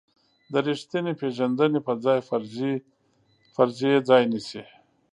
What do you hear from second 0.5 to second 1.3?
د ریښتینې